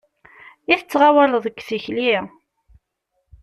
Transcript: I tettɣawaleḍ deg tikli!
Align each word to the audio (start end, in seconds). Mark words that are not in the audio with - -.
I 0.73 0.75
tettɣawaleḍ 0.79 1.43
deg 1.45 1.57
tikli! 1.67 2.11